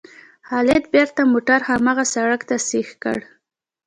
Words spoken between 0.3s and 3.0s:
خالد بېرته موټر هماغه سړک ته سیخ